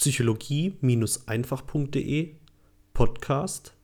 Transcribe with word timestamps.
psychologie-einfach.de 0.00 2.34
Podcast 2.94 3.74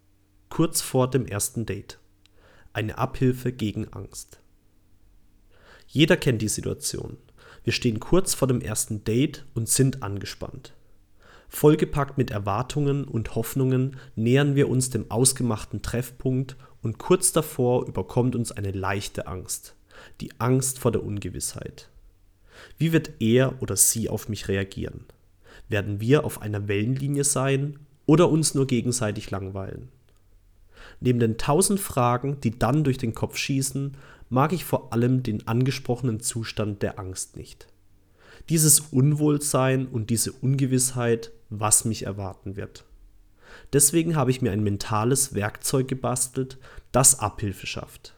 kurz 0.48 0.80
vor 0.80 1.10
dem 1.10 1.26
ersten 1.26 1.66
Date. 1.66 1.98
Eine 2.72 2.96
Abhilfe 2.96 3.52
gegen 3.52 3.92
Angst. 3.92 4.40
Jeder 5.86 6.16
kennt 6.16 6.40
die 6.40 6.48
Situation. 6.48 7.18
Wir 7.64 7.74
stehen 7.74 8.00
kurz 8.00 8.32
vor 8.32 8.48
dem 8.48 8.62
ersten 8.62 9.04
Date 9.04 9.44
und 9.52 9.68
sind 9.68 10.02
angespannt. 10.02 10.72
Vollgepackt 11.50 12.16
mit 12.16 12.30
Erwartungen 12.30 13.04
und 13.04 13.34
Hoffnungen 13.34 13.98
nähern 14.14 14.54
wir 14.54 14.70
uns 14.70 14.88
dem 14.88 15.10
ausgemachten 15.10 15.82
Treffpunkt 15.82 16.56
und 16.80 16.96
kurz 16.96 17.32
davor 17.32 17.86
überkommt 17.86 18.34
uns 18.34 18.52
eine 18.52 18.70
leichte 18.70 19.26
Angst. 19.26 19.76
Die 20.22 20.30
Angst 20.40 20.78
vor 20.78 20.92
der 20.92 21.04
Ungewissheit. 21.04 21.90
Wie 22.78 22.94
wird 22.94 23.20
er 23.20 23.60
oder 23.60 23.76
sie 23.76 24.08
auf 24.08 24.30
mich 24.30 24.48
reagieren? 24.48 25.04
Werden 25.68 26.00
wir 26.00 26.24
auf 26.24 26.42
einer 26.42 26.68
Wellenlinie 26.68 27.24
sein 27.24 27.78
oder 28.06 28.28
uns 28.28 28.54
nur 28.54 28.66
gegenseitig 28.66 29.30
langweilen? 29.30 29.88
Neben 31.00 31.18
den 31.18 31.38
tausend 31.38 31.80
Fragen, 31.80 32.40
die 32.40 32.58
dann 32.58 32.84
durch 32.84 32.98
den 32.98 33.14
Kopf 33.14 33.36
schießen, 33.36 33.96
mag 34.28 34.52
ich 34.52 34.64
vor 34.64 34.92
allem 34.92 35.22
den 35.22 35.46
angesprochenen 35.46 36.20
Zustand 36.20 36.82
der 36.82 36.98
Angst 36.98 37.36
nicht. 37.36 37.66
Dieses 38.48 38.80
Unwohlsein 38.80 39.86
und 39.86 40.10
diese 40.10 40.32
Ungewissheit, 40.32 41.32
was 41.50 41.84
mich 41.84 42.04
erwarten 42.04 42.56
wird. 42.56 42.84
Deswegen 43.72 44.16
habe 44.16 44.30
ich 44.30 44.42
mir 44.42 44.52
ein 44.52 44.62
mentales 44.62 45.34
Werkzeug 45.34 45.88
gebastelt, 45.88 46.58
das 46.92 47.18
Abhilfe 47.18 47.66
schafft. 47.66 48.15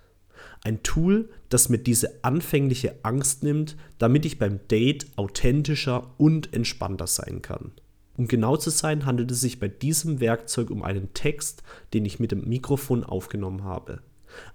Ein 0.63 0.83
Tool, 0.83 1.29
das 1.49 1.69
mir 1.69 1.79
diese 1.79 2.25
anfängliche 2.25 2.97
Angst 3.03 3.43
nimmt, 3.43 3.77
damit 3.99 4.25
ich 4.27 4.39
beim 4.39 4.61
Date 4.69 5.07
authentischer 5.17 6.15
und 6.19 6.53
entspannter 6.53 7.07
sein 7.07 7.43
kann. 7.43 7.73
Um 8.17 8.27
genau 8.27 8.57
zu 8.57 8.71
sein, 8.71 9.07
handelt 9.07 9.31
es 9.31 9.41
sich 9.41 9.61
bei 9.61 9.69
diesem 9.69 10.19
Werkzeug 10.19 10.71
um 10.71 10.83
einen 10.83 11.15
Text, 11.15 11.63
den 11.95 12.05
ich 12.05 12.19
mit 12.19 12.33
dem 12.33 12.49
Mikrofon 12.49 13.05
aufgenommen 13.05 13.63
habe. 13.63 14.03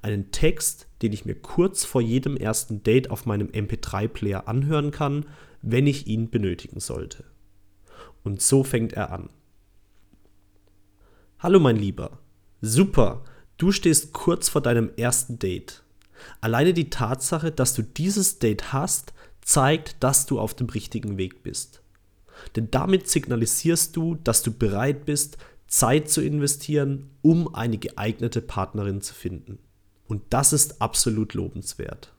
Einen 0.01 0.31
Text, 0.31 0.87
den 1.01 1.13
ich 1.13 1.25
mir 1.25 1.35
kurz 1.35 1.85
vor 1.85 2.01
jedem 2.01 2.35
ersten 2.35 2.83
Date 2.83 3.09
auf 3.09 3.25
meinem 3.25 3.47
MP3-Player 3.47 4.47
anhören 4.47 4.91
kann, 4.91 5.25
wenn 5.61 5.87
ich 5.87 6.07
ihn 6.07 6.29
benötigen 6.29 6.79
sollte. 6.79 7.23
Und 8.23 8.41
so 8.41 8.63
fängt 8.63 8.93
er 8.93 9.11
an. 9.11 9.29
Hallo 11.39 11.59
mein 11.59 11.77
Lieber. 11.77 12.19
Super, 12.61 13.23
du 13.57 13.71
stehst 13.71 14.13
kurz 14.13 14.49
vor 14.49 14.61
deinem 14.61 14.91
ersten 14.95 15.39
Date. 15.39 15.82
Alleine 16.41 16.73
die 16.73 16.89
Tatsache, 16.89 17.51
dass 17.51 17.73
du 17.73 17.83
dieses 17.83 18.39
Date 18.39 18.73
hast, 18.73 19.13
zeigt, 19.41 20.03
dass 20.03 20.25
du 20.25 20.39
auf 20.39 20.53
dem 20.53 20.69
richtigen 20.69 21.17
Weg 21.17 21.43
bist. 21.43 21.81
Denn 22.55 22.69
damit 22.71 23.09
signalisierst 23.09 23.95
du, 23.95 24.15
dass 24.15 24.43
du 24.43 24.51
bereit 24.51 25.05
bist, 25.05 25.37
Zeit 25.67 26.09
zu 26.09 26.21
investieren, 26.21 27.09
um 27.21 27.53
eine 27.53 27.77
geeignete 27.77 28.41
Partnerin 28.41 29.01
zu 29.01 29.13
finden. 29.13 29.59
Und 30.07 30.21
das 30.29 30.53
ist 30.53 30.81
absolut 30.81 31.33
lobenswert. 31.33 32.13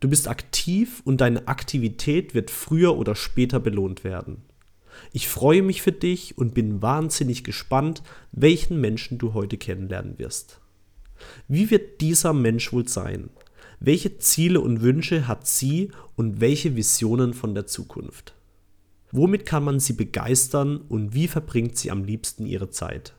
Du 0.00 0.08
bist 0.08 0.28
aktiv 0.28 1.02
und 1.04 1.20
deine 1.20 1.48
Aktivität 1.48 2.34
wird 2.34 2.50
früher 2.50 2.96
oder 2.96 3.14
später 3.14 3.58
belohnt 3.58 4.04
werden. 4.04 4.42
Ich 5.12 5.28
freue 5.28 5.62
mich 5.62 5.82
für 5.82 5.92
dich 5.92 6.38
und 6.38 6.54
bin 6.54 6.82
wahnsinnig 6.82 7.44
gespannt, 7.44 8.02
welchen 8.32 8.80
Menschen 8.80 9.18
du 9.18 9.34
heute 9.34 9.58
kennenlernen 9.58 10.18
wirst. 10.18 10.60
Wie 11.48 11.70
wird 11.70 12.00
dieser 12.00 12.32
Mensch 12.32 12.72
wohl 12.72 12.88
sein? 12.88 13.30
Welche 13.80 14.18
Ziele 14.18 14.60
und 14.60 14.82
Wünsche 14.82 15.28
hat 15.28 15.46
sie 15.46 15.90
und 16.16 16.40
welche 16.40 16.74
Visionen 16.74 17.32
von 17.32 17.54
der 17.54 17.66
Zukunft? 17.66 18.34
Womit 19.10 19.46
kann 19.46 19.64
man 19.64 19.80
sie 19.80 19.94
begeistern 19.94 20.78
und 20.88 21.14
wie 21.14 21.28
verbringt 21.28 21.78
sie 21.78 21.90
am 21.90 22.04
liebsten 22.04 22.44
ihre 22.44 22.70
Zeit? 22.70 23.14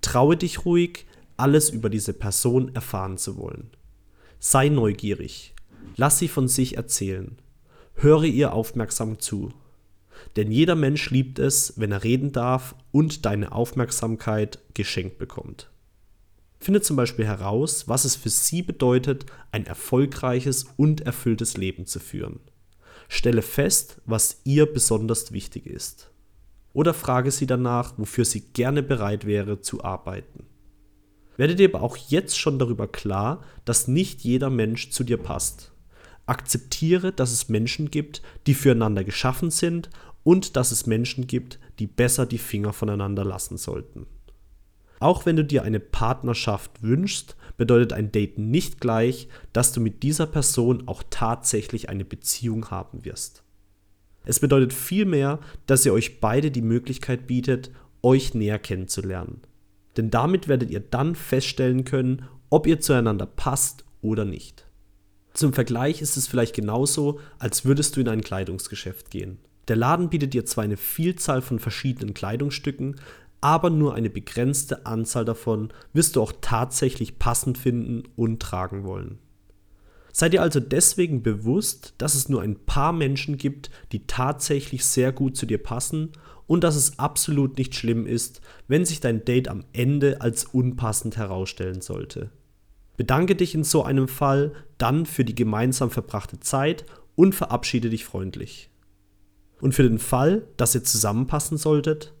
Traue 0.00 0.36
dich 0.36 0.64
ruhig, 0.64 1.06
alles 1.36 1.70
über 1.70 1.90
diese 1.90 2.12
Person 2.12 2.74
erfahren 2.74 3.18
zu 3.18 3.36
wollen. 3.36 3.70
Sei 4.38 4.68
neugierig, 4.68 5.54
lass 5.96 6.18
sie 6.18 6.28
von 6.28 6.48
sich 6.48 6.76
erzählen, 6.76 7.36
höre 7.94 8.24
ihr 8.24 8.54
aufmerksam 8.54 9.18
zu. 9.18 9.52
Denn 10.36 10.52
jeder 10.52 10.74
Mensch 10.74 11.10
liebt 11.10 11.38
es, 11.38 11.74
wenn 11.76 11.92
er 11.92 12.04
reden 12.04 12.32
darf 12.32 12.74
und 12.92 13.26
deine 13.26 13.52
Aufmerksamkeit 13.52 14.58
geschenkt 14.74 15.18
bekommt. 15.18 15.70
Finde 16.60 16.82
zum 16.82 16.96
Beispiel 16.96 17.24
heraus, 17.24 17.88
was 17.88 18.04
es 18.04 18.16
für 18.16 18.28
sie 18.28 18.62
bedeutet, 18.62 19.24
ein 19.50 19.64
erfolgreiches 19.64 20.66
und 20.76 21.00
erfülltes 21.00 21.56
Leben 21.56 21.86
zu 21.86 21.98
führen. 21.98 22.40
Stelle 23.08 23.42
fest, 23.42 24.00
was 24.04 24.42
ihr 24.44 24.66
besonders 24.66 25.32
wichtig 25.32 25.66
ist. 25.66 26.10
Oder 26.74 26.92
frage 26.94 27.30
sie 27.30 27.46
danach, 27.46 27.94
wofür 27.96 28.26
sie 28.26 28.42
gerne 28.52 28.82
bereit 28.82 29.26
wäre 29.26 29.62
zu 29.62 29.82
arbeiten. 29.82 30.44
Werde 31.36 31.56
dir 31.56 31.70
aber 31.70 31.82
auch 31.82 31.96
jetzt 31.96 32.38
schon 32.38 32.58
darüber 32.58 32.86
klar, 32.86 33.42
dass 33.64 33.88
nicht 33.88 34.20
jeder 34.20 34.50
Mensch 34.50 34.90
zu 34.90 35.02
dir 35.02 35.16
passt. 35.16 35.72
Akzeptiere, 36.26 37.12
dass 37.12 37.32
es 37.32 37.48
Menschen 37.48 37.90
gibt, 37.90 38.20
die 38.46 38.54
füreinander 38.54 39.02
geschaffen 39.02 39.50
sind 39.50 39.88
und 40.22 40.56
dass 40.56 40.70
es 40.70 40.86
Menschen 40.86 41.26
gibt, 41.26 41.58
die 41.78 41.86
besser 41.86 42.26
die 42.26 42.38
Finger 42.38 42.74
voneinander 42.74 43.24
lassen 43.24 43.56
sollten. 43.56 44.06
Auch 45.00 45.26
wenn 45.26 45.36
du 45.36 45.44
dir 45.44 45.64
eine 45.64 45.80
Partnerschaft 45.80 46.82
wünschst, 46.82 47.36
bedeutet 47.56 47.92
ein 47.92 48.12
Date 48.12 48.38
nicht 48.38 48.80
gleich, 48.80 49.28
dass 49.52 49.72
du 49.72 49.80
mit 49.80 50.02
dieser 50.02 50.26
Person 50.26 50.86
auch 50.86 51.02
tatsächlich 51.10 51.88
eine 51.88 52.04
Beziehung 52.04 52.70
haben 52.70 53.04
wirst. 53.04 53.42
Es 54.24 54.40
bedeutet 54.40 54.72
vielmehr, 54.72 55.40
dass 55.66 55.84
ihr 55.86 55.94
euch 55.94 56.20
beide 56.20 56.50
die 56.50 56.62
Möglichkeit 56.62 57.26
bietet, 57.26 57.70
euch 58.02 58.34
näher 58.34 58.58
kennenzulernen. 58.58 59.40
Denn 59.96 60.10
damit 60.10 60.48
werdet 60.48 60.70
ihr 60.70 60.80
dann 60.80 61.14
feststellen 61.14 61.84
können, 61.84 62.26
ob 62.50 62.66
ihr 62.66 62.80
zueinander 62.80 63.26
passt 63.26 63.84
oder 64.02 64.24
nicht. 64.24 64.66
Zum 65.32 65.52
Vergleich 65.52 66.02
ist 66.02 66.16
es 66.16 66.26
vielleicht 66.26 66.54
genauso, 66.54 67.20
als 67.38 67.64
würdest 67.64 67.96
du 67.96 68.00
in 68.00 68.08
ein 68.08 68.20
Kleidungsgeschäft 68.20 69.10
gehen. 69.10 69.38
Der 69.68 69.76
Laden 69.76 70.10
bietet 70.10 70.34
dir 70.34 70.44
zwar 70.44 70.64
eine 70.64 70.76
Vielzahl 70.76 71.42
von 71.42 71.58
verschiedenen 71.58 72.12
Kleidungsstücken, 72.12 72.96
aber 73.40 73.70
nur 73.70 73.94
eine 73.94 74.10
begrenzte 74.10 74.86
Anzahl 74.86 75.24
davon 75.24 75.72
wirst 75.92 76.16
du 76.16 76.22
auch 76.22 76.32
tatsächlich 76.40 77.18
passend 77.18 77.58
finden 77.58 78.04
und 78.16 78.40
tragen 78.40 78.84
wollen. 78.84 79.18
Sei 80.12 80.28
dir 80.28 80.42
also 80.42 80.60
deswegen 80.60 81.22
bewusst, 81.22 81.94
dass 81.98 82.14
es 82.14 82.28
nur 82.28 82.42
ein 82.42 82.56
paar 82.56 82.92
Menschen 82.92 83.38
gibt, 83.38 83.70
die 83.92 84.06
tatsächlich 84.06 84.84
sehr 84.84 85.12
gut 85.12 85.36
zu 85.36 85.46
dir 85.46 85.58
passen 85.58 86.10
und 86.46 86.64
dass 86.64 86.74
es 86.74 86.98
absolut 86.98 87.58
nicht 87.58 87.76
schlimm 87.76 88.06
ist, 88.06 88.40
wenn 88.66 88.84
sich 88.84 89.00
dein 89.00 89.24
Date 89.24 89.48
am 89.48 89.64
Ende 89.72 90.20
als 90.20 90.44
unpassend 90.46 91.16
herausstellen 91.16 91.80
sollte. 91.80 92.30
Bedanke 92.96 93.36
dich 93.36 93.54
in 93.54 93.64
so 93.64 93.84
einem 93.84 94.08
Fall 94.08 94.52
dann 94.76 95.06
für 95.06 95.24
die 95.24 95.34
gemeinsam 95.34 95.90
verbrachte 95.90 96.40
Zeit 96.40 96.84
und 97.14 97.34
verabschiede 97.34 97.88
dich 97.88 98.04
freundlich. 98.04 98.68
Und 99.60 99.74
für 99.74 99.84
den 99.84 99.98
Fall, 99.98 100.46
dass 100.56 100.74
ihr 100.74 100.82
zusammenpassen 100.82 101.56
solltet, 101.56 102.14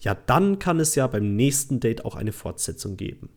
ja, 0.00 0.14
dann 0.14 0.58
kann 0.58 0.80
es 0.80 0.94
ja 0.94 1.06
beim 1.06 1.36
nächsten 1.36 1.80
Date 1.80 2.04
auch 2.04 2.14
eine 2.14 2.32
Fortsetzung 2.32 2.96
geben. 2.96 3.30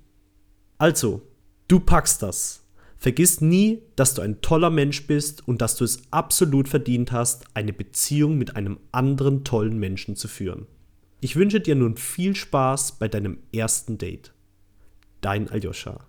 Also, 0.77 1.21
du 1.67 1.79
packst 1.79 2.21
das. 2.21 2.63
Vergiss 2.97 3.39
nie, 3.39 3.81
dass 3.95 4.13
du 4.13 4.21
ein 4.21 4.41
toller 4.41 4.69
Mensch 4.69 5.07
bist 5.07 5.47
und 5.47 5.61
dass 5.61 5.77
du 5.77 5.85
es 5.85 6.01
absolut 6.11 6.67
verdient 6.67 7.13
hast, 7.13 7.45
eine 7.53 7.71
Beziehung 7.71 8.37
mit 8.37 8.57
einem 8.57 8.77
anderen 8.91 9.45
tollen 9.45 9.79
Menschen 9.79 10.17
zu 10.17 10.27
führen. 10.27 10.67
Ich 11.21 11.37
wünsche 11.37 11.61
dir 11.61 11.75
nun 11.75 11.95
viel 11.95 12.35
Spaß 12.35 12.93
bei 12.99 13.07
deinem 13.07 13.37
ersten 13.53 13.97
Date. 13.97 14.33
Dein 15.21 15.49
Aljoscha. 15.49 16.08